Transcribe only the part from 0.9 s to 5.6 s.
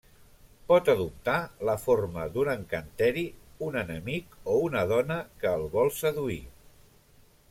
adoptar la forma d'un encanteri, un enemic o una dona que